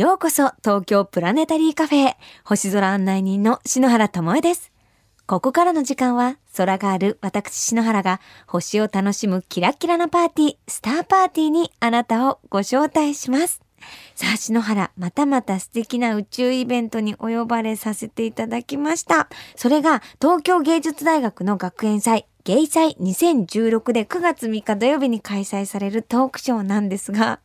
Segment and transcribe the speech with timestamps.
[0.00, 4.72] ようこそ東京プラネタリーカフェ星空案内人の篠原智恵です。
[5.26, 13.60] ここからの時間は空がある私篠原が星を楽しむキラキラなパーティー、スターパーティーにあなたをご招待します。
[14.14, 19.28] さあ、篠原、またまた素敵な宇宙イベントにお呼ばれさせていただきました。
[19.54, 27.40] それが東京芸術大学の学園祭、芸祭2016で9月3日土曜日に開催されるトークショーなんですが、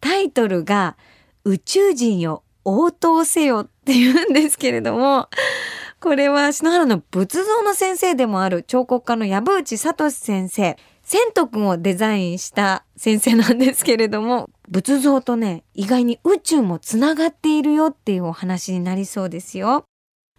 [0.00, 0.96] タイトルが
[1.44, 5.28] 宇宙人よ応答せよって言うんですけれども、
[6.00, 19.84] これは篠原の仏像の先生でもある彫刻家の藪内聡先生、千斗くんをデザインした先生なんですけれども、仏像とね、意外に宇宙もつながっているよっていうお話になりそうですよ。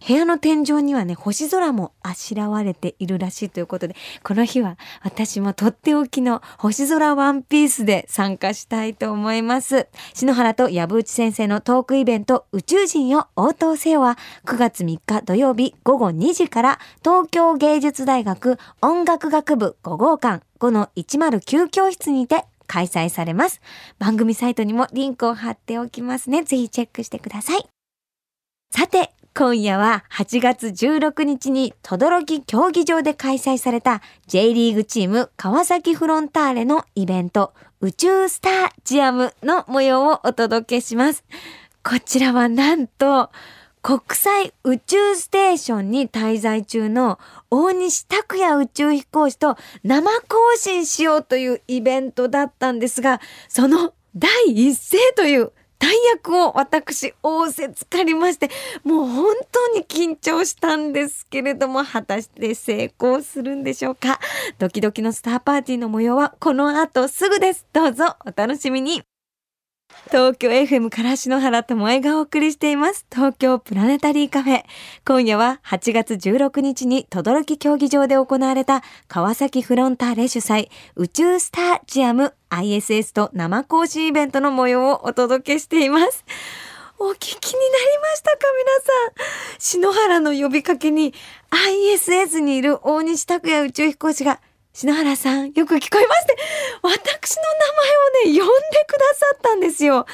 [0.04, 9.88] 部屋の天井にはね、星空もあしらわれているらしいということで、この日は私もとっておきの星空ワンピースで参加したいと思います。
[10.12, 23.60] 篠原と藪内先生のトークイベント宇宙人よ応答せよは9月3日土曜日午後2時から東京芸術大学音楽学部5号館5の109教室にて開催されます。
[23.98, 26.42] 番組サイトにもリンクを貼っておきますね。
[26.42, 27.66] ぜひチェックしてください。
[28.70, 41.22] さて、今夜は8月16日に轟競技場で開催された J リーグチーム川崎フロンターレのイベント宇宙スタジアムの模様をお届けします。
[41.84, 43.30] こちらはなんと
[43.82, 47.18] 国際宇宙ステーションに滞在中の
[47.50, 53.20] 大西拓也宇宙飛行士と生更新しようというイベントだったんですが、
[53.50, 58.50] その第一声という大役を私仰せつかりまして
[58.82, 64.18] もう本当に緊張したんですけれども果たして成功するんでしょうか？
[64.58, 67.66] ドキドキのスターパーティーの模様はこの後すぐです。
[67.72, 69.02] どうぞお楽しみに。
[70.08, 74.62] 東京 FM から篠原智恵がお送りしています東京プラネタリーカフェ
[75.04, 86.24] 今夜は8月16日に轟競技場で行われた川崎フロンターレ主催宇宙スタジアム ISS と生更新イベントの模様をお届けしています。
[86.98, 87.40] お聞きになり
[88.00, 88.38] ましたか？
[88.56, 89.58] 皆さん。
[89.58, 91.12] 篠原の呼びかけに
[91.50, 94.40] ISS にいる大西拓也宇宙飛行士が
[94.76, 96.36] 篠原さん、よく聞こえまして、
[96.82, 97.42] 私の
[98.26, 100.04] 名前をね、呼んでくださったんですよ。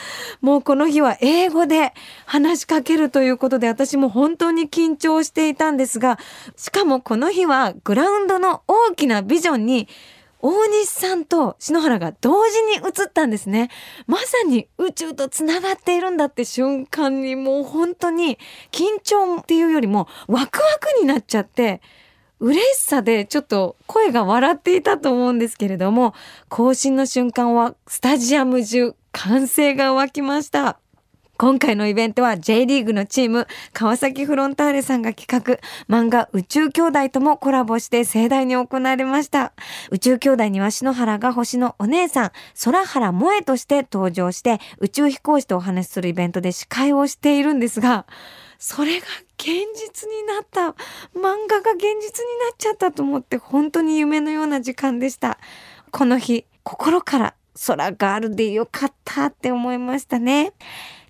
[0.41, 1.93] もうこの日は英語で
[2.27, 6.17] 話しかけるということで、私も本当に緊張していたんですが、
[6.56, 9.89] しかもこの日はグラウンドの大きなビジョンに、
[10.39, 13.69] 大西さんと篠原が同時に映ったんですね。
[14.06, 18.39] まさに宇宙とつながっているんだって瞬間にもう本当に
[18.71, 21.81] 緊張っていうよりもワクワクになっちゃって、
[22.42, 26.12] 嬉しさでちょっと声が笑っていたと思うんですけれども、
[26.48, 30.81] 更新の瞬間はスタジアム中歓声が湧きました。
[31.38, 35.58] 今回のイベントは J リーグのチーム川崎フロンターレさんが企画
[35.88, 39.52] 漫画宇宙兄弟ともコラボして盛大に行われました
[39.91, 42.32] 宇宙兄弟には篠原が星のお姉さん
[42.62, 48.06] 空原萌として登場して宇宙飛行士とお話しするイベントで司会をしているんですが
[48.65, 49.06] それが
[49.39, 50.77] 現実になった。
[51.19, 55.41] 漫画が現実になっちゃったと思って本当に夢のような時間でした。
[55.91, 57.34] この日心から
[57.67, 60.53] 空があるでよかったって思いましたね。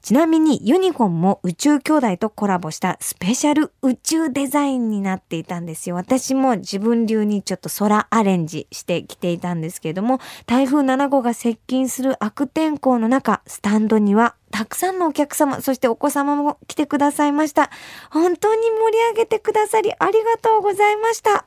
[0.03, 5.95] ちなみにユニフォンも宇宙兄弟とコラボしたスペシャル宇宙デザインになっていたんですよ。
[5.95, 17.71] 私も自分流にちょっと空アレンジしてきていたんですけれども、台風7号が接近する悪天候の中、スタンドにはたくさんのお客様、そしてお子様も来てくださいました。
[18.11, 21.47] 本当に盛り上げてくださりありがとうございました。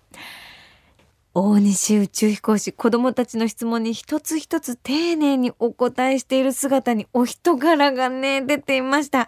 [1.38, 9.28] 大西宇宙飛行士子供たちの質問に一つ一つ丁寧にお答えしている姿にお人柄がね出ていました。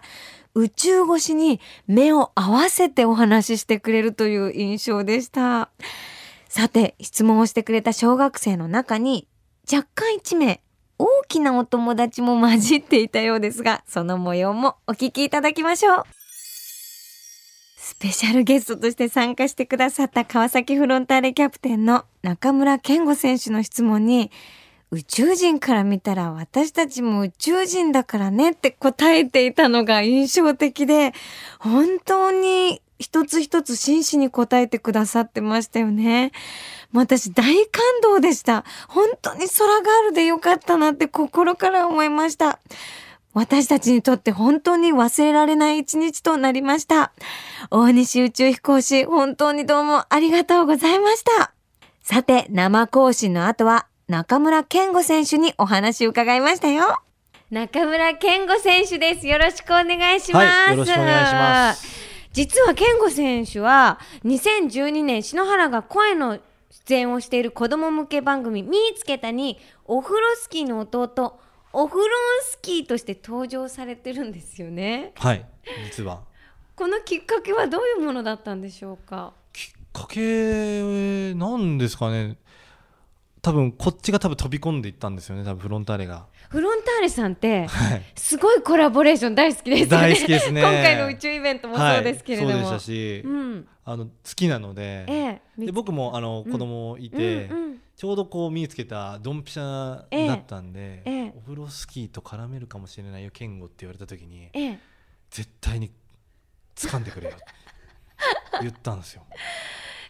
[0.54, 5.68] 宇宙越しに目を合わせてお話ししてくれるという印象でした。
[6.48, 9.28] さて質問をしてくれた小学生の中に
[9.70, 10.62] 若干1名
[10.96, 16.17] 大きなお友達も混じっていたようですがその模様もお聞きいただきましょう。
[17.80, 24.32] スペシャルゲストとして参加してくださった川崎フロンターレキャプテンの中村健吾選手の質問に
[24.90, 31.12] 宇宙人から見たら私たちも宇宙人だからねって答えていたのが印象的で
[31.60, 36.32] 本当に一つ一つ真摯に答えてくださってましたよね。
[36.92, 38.64] 私大感動でした。
[38.88, 42.58] 本当に空があるでよかったなって心から思いました。
[43.34, 47.12] 私たちにとって本当に忘れられない一日となりました。
[47.70, 51.52] 大西宇宙飛行士、本当にどうもありがとうございました。
[52.02, 57.02] さて、生更新の後は中村健吾選手にお話を伺いましたよ。
[57.50, 59.26] 中村健吾選手です。
[59.26, 60.46] よろしくお願いします。
[60.46, 61.86] はいよろしくお願いします。
[62.32, 66.38] 実は健吾選手は2012年篠原が声の
[66.86, 71.38] 出演をしている子供向け番組「みーつけた」にオフロスキーの弟
[71.72, 72.08] オフロン
[72.42, 75.12] スキーとして登場されてるんですよね。
[75.16, 75.44] はい
[75.84, 76.22] 実は
[76.74, 79.32] このきっかけはどういうものだったんでしょうか？
[79.52, 82.36] きっかけなんですかね
[83.42, 90.08] 多分こっちが多分飛び込んでいったんですよね多分フロンターレがフロンターレさんってはいすごいコラボレーション大好きですよね。
[90.08, 92.50] 大好きですね今回の宇宙イベントもそうですけれども。
[92.52, 93.68] はい、そうでしたし、うん。
[93.84, 95.66] あの好きなのでええ。
[95.66, 101.32] で僕もあのうん子供いて、うんうんちょうどこう見つけたドンピシャええだったんで、ええ。
[101.36, 104.78] オフロスキーと絡めるかもしれないよ健吾って言われた時にええ。
[105.32, 105.90] 絶対に
[106.76, 107.36] 掴んでくれよ
[108.62, 109.24] 言ったんですよ。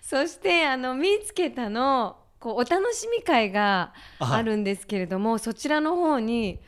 [0.03, 6.61] そしてあの見つけたのこうお楽しみ会があるんですけれども、そちらの方に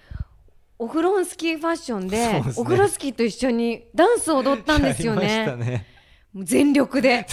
[0.78, 2.42] オフロンスキーファッションでね。
[2.56, 5.54] オフロンスキーと一緒にダンスを踊ったんですよね。
[5.56, 5.86] ね。
[6.32, 7.26] もう全力で。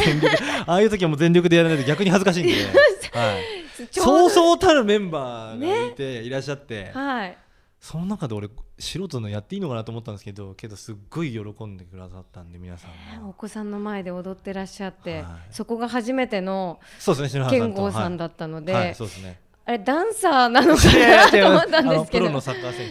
[0.65, 2.53] ああいう時はもう全力でやらないと逆に恥ずかしいんで、
[3.17, 4.29] はい、そうど。
[4.29, 6.91] そうたるメンバーがいて、いらっしゃって。
[6.93, 7.37] はい。
[7.79, 15.25] その中で俺素人のやっていいのかなと思ったんですけどけどすっごい喜んでくださったんで皆さんがお子さんの前で踊ってらっしゃって、はい。
[15.51, 16.79] そこが初めての
[17.49, 19.39] 健吾さんはいだったので、はい、そうですね。
[19.63, 22.41] あれダンサーなのかないと思ったんですけど。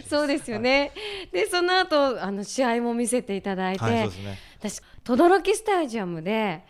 [0.07, 0.93] そうですよね、
[1.31, 4.37] でその後あの試合も見せていただいて、はい、はい、そうですね。
[4.59, 6.63] 私轟スタジアムで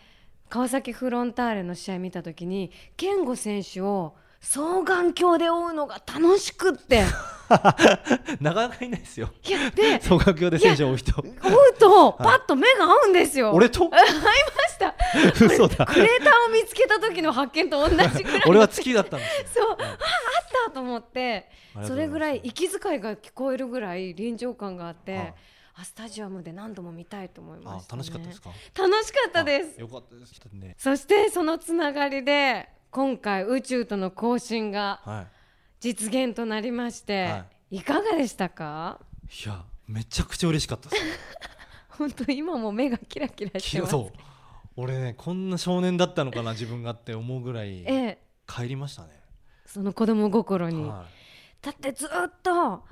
[0.50, 7.04] 川崎フロンターレの試合見た時に健吾選手を双眼鏡で追うのが楽しくって。
[8.40, 9.30] なかなかいないですよ。
[9.46, 11.22] いやで双眼鏡で選手を追う人。
[11.22, 11.34] 追う
[11.80, 13.84] とパッと目が合うんですよ、俺と？
[13.86, 13.98] 合いま
[14.68, 14.96] した。
[15.46, 15.86] 嘘だ。
[15.86, 19.66] クレーターを見つけた時の発見と同じぐらい俺は月だったんですよ。
[19.66, 19.98] そう、ああっ
[20.66, 21.50] たと思って。
[21.84, 25.34] それぐらい息遣いが聞こえるぐらい臨場感があって、はい
[25.80, 28.50] あスタジアムで何度も見たいと思いまあした、ね、楽しかったですか？
[28.78, 29.76] 楽しかったです。
[29.78, 30.34] あよかったです。
[30.54, 35.28] ねそしてそのつながりで今回宇宙との交信がはい。
[35.80, 37.82] 実現となりまして、、はい。
[37.82, 39.00] かがでしたか？
[39.46, 41.04] いやめちゃくちゃ嬉しかったです
[41.98, 43.92] 本当今も目がキラキラしてます。
[43.92, 44.20] そう。
[44.76, 48.24] 俺ねこんな少年だったのかな自分がって思うぐらいええ。
[48.48, 49.10] 帰りましたね、
[49.66, 51.06] その子供心に、は
[51.62, 52.10] だってずっ
[52.42, 52.84] と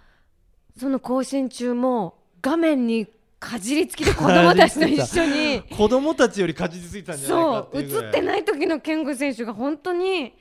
[0.77, 3.07] その更新中も画面に
[3.39, 5.55] かじりつきで子供たちと一緒に。
[5.55, 10.35] い、 子供たちよりかじりついたんじゃないかそうっていうぐら映ってない時の健吾選手が本当に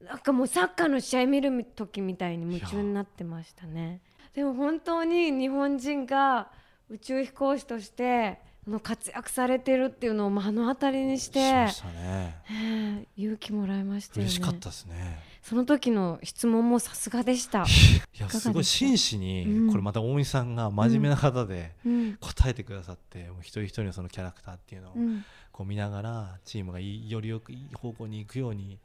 [0.00, 4.00] なんかもうサッカーの試合見る時みたいに夢中になってましたね。
[4.34, 6.48] でも本当に日本人が
[6.88, 12.36] 宇宙飛行士としてあの活躍されてるっていうのを目の当たりにしてしね。
[12.50, 14.30] ええ勇気もらいましたよね。
[14.30, 17.64] 嬉しかったですねその時の質問もさすがでした、
[18.14, 19.70] いやすごい真摯に、うん。
[19.70, 22.16] これまた大西さんが真面目な方でうん。
[22.20, 28.78] 答えてくださって、もう一人一人のそのキャラクターっていうのをうん、こう見ながらチームがよりよくいい方向に行くように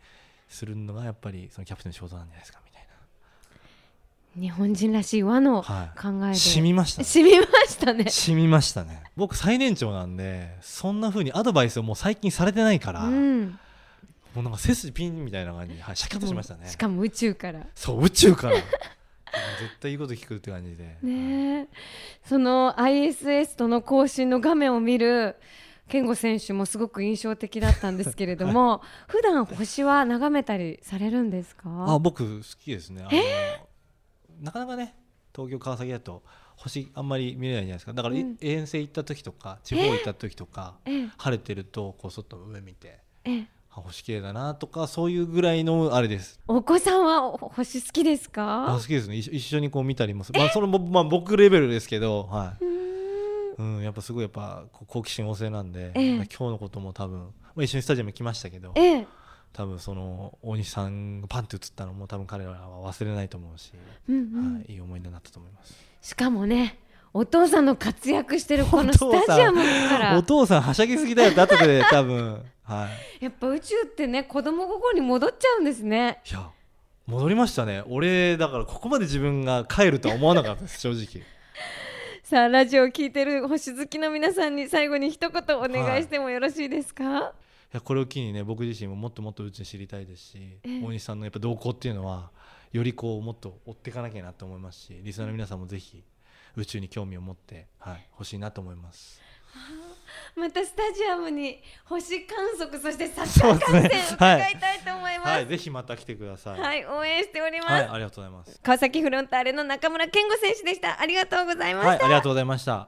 [0.49, 2.87] するのがやっぱりそのキャプテンの仕事なんじゃないですかみたい
[4.39, 7.05] 日本人らしい和のな、は考えで、い、染みましたね。
[7.09, 8.09] 染みましたね。
[8.09, 9.03] 染みましたね。
[9.15, 13.59] 僕最年長なんでそんな風にアドバイスをもう最近されてないから、うん
[14.37, 16.69] もうなんか背筋ピンみたいな感じで、はい、シャキッとしましたね。
[16.69, 17.65] しかも宇宙から。
[17.73, 18.55] そう宇宙から。
[18.55, 18.65] 絶
[19.79, 21.67] 対いいこと聞くって感じで、ねえ。
[22.23, 25.37] その ISS との更新の画面を見る
[25.87, 31.63] 健吾選手もすごく印象的だったんですけれども普段星は眺めたりされるんですか？
[31.87, 33.05] あ僕好きですね。
[33.07, 34.93] あのなかなかね
[35.35, 36.21] 東京川崎だと
[36.57, 37.93] 星あんまり見れないじゃないですか。
[37.93, 38.37] だから、いうん。
[38.39, 41.09] 遠征行った時とか地方行った時とかええ。
[41.17, 42.99] 晴れてるとこう外の上見て。
[43.25, 43.47] え
[43.81, 46.39] 星綺麗だなとかそういうぐらいのあれです。
[46.47, 49.17] お子さんはお星好きですあ好かきですね。
[49.17, 52.65] 一緒一緒にこう見たりもまあそれも、まあ、僕レベルですけどはい、
[53.57, 56.15] うん、やっぱすごいやっぱ好奇心旺盛なんで、ええ。
[56.15, 59.07] 今日のことも多分、まあ、一緒にスタジアム来ましたけどええ。
[59.53, 63.71] 多分その大西さんがパンって映ったのも多分彼らは忘れないと思うし、
[64.07, 64.53] うんうん。
[64.55, 65.73] はい、いい思い出になったと思います。
[66.01, 66.79] しかもね
[67.13, 70.17] お父さんの活躍してるこのスタジアムから。
[70.17, 72.43] お父さんはしゃぎすぎだよって後で多分。
[72.63, 73.23] はい。
[73.23, 76.21] やっぱ宇宙ってね子供心に戻っちゃうんですね。
[76.29, 76.49] いや
[77.07, 77.83] 戻りましたね。
[77.87, 81.25] 俺だからここまで自分が帰るとは思わなかったです正直。
[82.23, 87.31] さあラジオを聞いてる星好きの皆さんに最後に一言お願いしてもよろしいですか、い。
[87.71, 90.81] やこれを機にね僕自身ももっともっと宇宙知りたいですし、ええ。
[90.81, 92.31] 大西さんのやっぱ動向っていうのは
[92.73, 96.03] よりこうもっと追っていかなきゃなと思いますしリスナーの皆さんもぜひ
[96.57, 99.21] 宇宙に興味を持って、はい、欲しいなと思います
[100.35, 105.29] またスタジアムに星観測そしてサッカー観戦を伺いたいと思います。
[105.29, 106.59] はい、ぜひまた来てください。
[106.59, 107.71] はい、応援しております。
[107.71, 108.59] はい、ありがとうございます。
[108.61, 111.01] 川崎フロンターレの中村健吾選手でした。
[111.01, 111.89] ありがとうございました。
[111.89, 112.87] はい、ありがとうございました。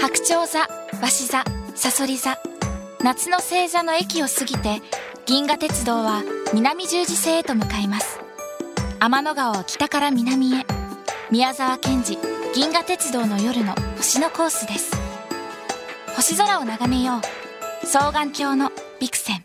[0.00, 0.66] 白鳥座、
[1.00, 1.44] 鷲座、
[1.74, 2.38] さそり座。
[3.02, 4.80] 夏の星座の駅を過ぎて、
[5.26, 6.22] 銀河鉄道は
[6.54, 8.20] 南十字星へと向かいます。
[9.00, 10.64] 天の川を北から南へ。
[11.30, 12.18] 宮沢賢治、
[12.54, 14.92] 銀河鉄道の夜の星のコースです。
[16.14, 17.86] 星空を眺めよう。
[17.86, 19.44] 双眼鏡のビクセン。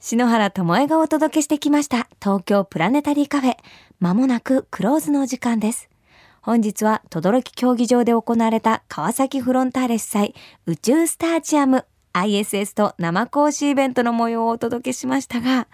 [0.00, 3.56] 篠原智恵がお届けしてきました東京プラネタリーカフェ。
[4.00, 5.88] まもなくクローズのお時間です。
[6.42, 10.34] 本日は轟競技場で行われた川崎フロンターレ主催
[10.66, 15.68] 宇宙スタジアム ISS と生講師イベントの模様をお届けしましたが、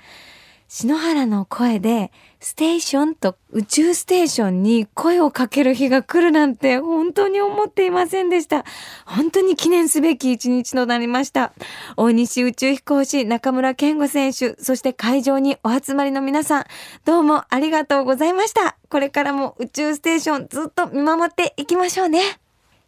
[0.73, 8.65] 篠原の声でステーションと宇宙ステーションに声をかける日が来るなんて本当に思っていませんでした。
[9.05, 11.53] 本当に記念すべき一日となりました。
[11.97, 16.65] 大西宇宙飛行士中村健吾選手、そして会場にお集まりの皆さん、
[17.05, 18.77] どうもありがとうございました。
[18.89, 22.23] これからも宇宙ステーションずっと見守っていきましょうね。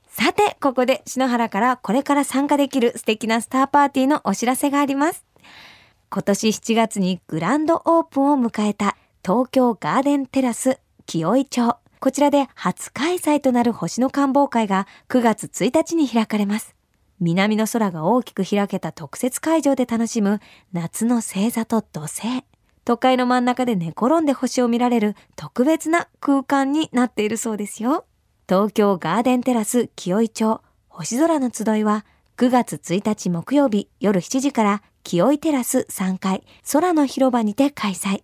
[0.07, 5.32] さて、ここで篠原からこれから参加できる素敵なスターパーティーのお知らせがあります。
[6.15, 11.77] 今年7月にグランドオープンを迎えた東京ガーデンテラス清井町。
[12.01, 16.75] こちらで初開催となる星の観望会が9月1日に開かれます。
[17.19, 20.41] 南の空が大きく開けた特設会場で楽しむ
[20.75, 22.45] 夏の星座と土星。
[22.85, 28.05] 都会の真ん中で寝転んで星を見られる特別な空間になっているそうですよ。
[28.47, 32.05] 東京ガーデンテラス清井町星空の集いは
[32.37, 38.23] 9月1日木曜日夜7時から清井テラス3階空の広場にて開催。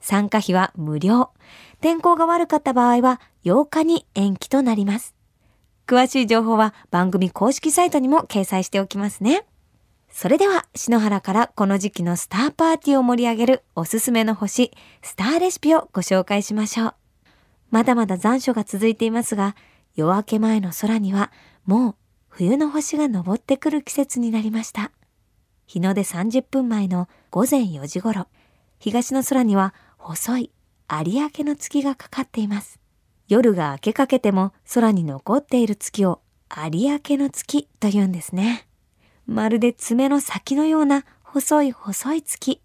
[0.00, 1.30] 参加費は無料。
[1.80, 5.14] 天候が悪かった場合は8日に延期となります。
[5.86, 9.46] 詳しい情報は番組公式サイトにも掲載しておきますね。
[10.10, 16.94] それでは、篠原からこの時期のスターパーティーを盛り上げるおすすめの星、スターレシピをご紹介しましょう。
[17.70, 19.54] まだまだ残暑が続いていますが、
[19.94, 21.30] 夜明け前の空には
[21.66, 21.94] もう
[22.28, 24.90] 冬の星が昇ってくる季節になりました。
[25.66, 28.28] 日の出30分前の午前4時頃、
[28.78, 30.50] 東の空には細い
[30.90, 32.78] 有明の月がかかっています。
[33.28, 36.20] 夜が明けかけても空に残っている月を
[36.56, 38.66] 有明の月と言うんですね。
[39.26, 42.60] まるで爪の先のような細い細い月。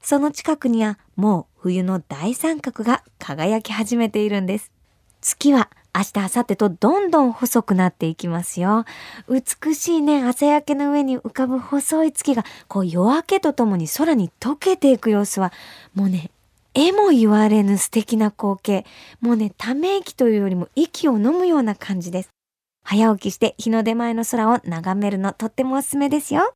[0.00, 4.70] その近くにはもう冬の大三角が輝き始めているんです。
[5.20, 8.86] 月は明日、明後日とどんどん細くなっていきますよ。
[9.28, 15.52] 美しいね、朝焼けの上に浮かぶ細い月が、こう夜明けとともに空に溶けていく様子は、
[15.94, 16.30] もうね、
[16.74, 18.86] 絵も言われぬ素敵な光景。
[19.20, 22.30] もうね、ため息というよりも息を飲むような感じです。
[22.84, 26.54] 早起きして日の出前の空を眺めるのとってもおすすめですよ。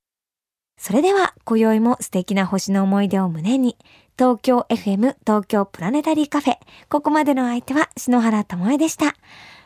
[0.76, 3.76] それでは、今宵も素敵な星の思い出を胸に、
[4.18, 6.56] 東京 FM 東京プラネタリーカフェ。
[6.88, 9.14] ここまでの相手は篠原智恵でした。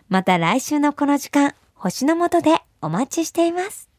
[0.09, 3.90] また来週のこの時間、星の下でお待ちしています。